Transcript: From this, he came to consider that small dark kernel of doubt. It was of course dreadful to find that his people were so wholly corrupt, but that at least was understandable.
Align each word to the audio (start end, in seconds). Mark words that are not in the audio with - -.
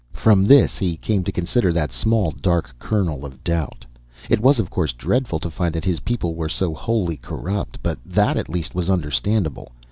From 0.13 0.45
this, 0.45 0.79
he 0.79 0.97
came 0.97 1.23
to 1.25 1.31
consider 1.31 1.71
that 1.73 1.91
small 1.91 2.31
dark 2.31 2.73
kernel 2.79 3.23
of 3.23 3.43
doubt. 3.43 3.85
It 4.31 4.39
was 4.39 4.57
of 4.57 4.71
course 4.71 4.93
dreadful 4.93 5.39
to 5.39 5.51
find 5.51 5.75
that 5.75 5.85
his 5.85 5.99
people 5.99 6.33
were 6.33 6.49
so 6.49 6.73
wholly 6.73 7.17
corrupt, 7.17 7.77
but 7.83 7.99
that 8.03 8.35
at 8.35 8.49
least 8.49 8.73
was 8.73 8.89
understandable. 8.89 9.71